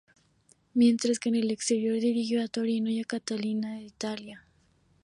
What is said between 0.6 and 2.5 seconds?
Mientras que en el exterior dirigió a